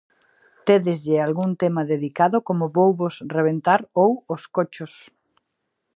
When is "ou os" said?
4.01-4.43